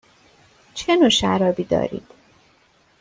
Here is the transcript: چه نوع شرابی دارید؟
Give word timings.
چه 0.73 0.95
نوع 0.95 1.09
شرابی 1.09 1.63
دارید؟ 1.63 2.07